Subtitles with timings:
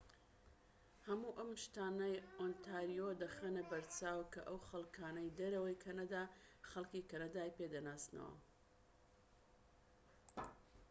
[1.07, 2.07] هەموو ئەم شتانە
[2.39, 6.23] ئۆنتاریۆ دەخەنە بەرچاو کە ئەو خەڵکانەی دەرەوەی کەنەدا
[6.69, 8.35] خەلکی کەنەدای پێدەناسنەوە